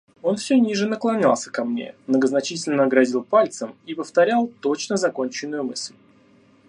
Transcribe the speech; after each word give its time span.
Он 0.23 0.35
все 0.37 0.59
ниже 0.59 0.87
наклонялся 0.87 1.51
ко 1.51 1.63
мне, 1.63 1.93
многозначительно 2.07 2.87
грозил 2.87 3.23
пальцем 3.23 3.75
и 3.85 3.93
повторял 3.93 4.47
точно 4.59 4.97
законченную 4.97 5.63
мысль. 5.63 5.93